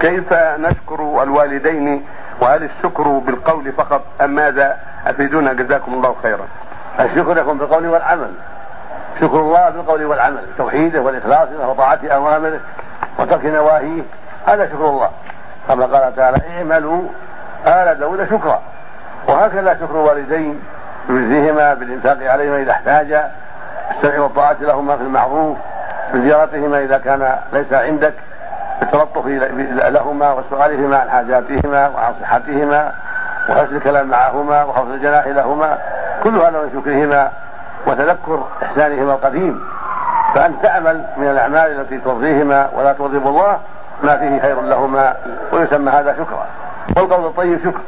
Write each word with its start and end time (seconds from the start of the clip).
كيف 0.00 0.32
نشكر 0.32 1.22
الوالدين 1.22 2.06
وهل 2.40 2.62
الشكر 2.62 3.02
بالقول 3.02 3.72
فقط 3.72 4.02
أم 4.20 4.30
ماذا؟ 4.30 4.76
أفيدونا 5.06 5.52
جزاكم 5.52 5.94
الله 5.94 6.16
خيرا. 6.22 6.46
الشكر 7.00 7.38
يكون 7.38 7.58
بالقول 7.58 7.86
والعمل. 7.86 8.30
شكر 9.20 9.40
الله 9.40 9.70
بالقول 9.70 10.04
والعمل. 10.04 10.42
توحيده 10.58 11.00
والاخلاص 11.00 11.48
له 11.58 11.68
وطاعه 11.68 11.98
اوامره 12.04 12.60
وترك 13.18 13.44
نواهيه. 13.44 14.02
هذا 14.46 14.66
شكر 14.66 14.88
الله. 14.88 15.10
كما 15.68 15.86
قال 15.86 16.16
تعالى 16.16 16.38
اعملوا 16.58 17.02
آل 17.66 17.98
داود 17.98 18.24
شكرا. 18.24 18.62
وهكذا 19.28 19.74
شكر 19.74 19.90
الوالدين 19.90 20.60
بمثلهما 21.08 21.74
بالإنفاق 21.74 22.30
عليهما 22.30 22.62
إذا 22.62 22.70
احتاجا 22.70 23.30
بالسمع 23.88 24.20
والطاعة 24.20 24.56
لهما 24.60 24.96
في 24.96 25.02
المعروف 25.02 25.58
بزيارتهما 26.14 26.78
إذا 26.84 26.98
كان 26.98 27.38
ليس 27.52 27.72
عندك. 27.72 28.14
بالتلطف 28.80 29.26
لهما 29.70 30.32
وسؤالهما 30.32 30.96
عن 30.98 31.10
حاجاتهما 31.10 31.88
وعن 31.88 32.14
صحتهما 32.22 32.92
وحسن 33.48 33.76
الكلام 33.76 34.08
معهما 34.08 34.64
وخفض 34.64 34.90
الجناح 34.90 35.26
لهما. 35.26 35.78
كل 36.22 36.38
هذا 36.38 36.50
من 36.50 36.70
شكرهما 36.80 37.30
وتذكر 37.86 38.46
إحسانهما 38.62 39.12
القديم. 39.12 39.64
فأن 40.34 40.54
تعمل 40.62 41.04
من 41.16 41.30
الأعمال 41.30 41.80
التي 41.80 41.98
ترضيهما 41.98 42.68
ولا 42.76 42.92
تغضب 42.92 43.26
الله 43.26 43.58
ما 44.02 44.16
فيه 44.16 44.40
خير 44.40 44.60
لهما. 44.60 45.14
ويسمى 45.52 45.90
هذا 45.90 46.12
شكرا. 46.12 46.46
والقول 46.96 47.26
الطيب 47.26 47.58
شكر. 47.64 47.80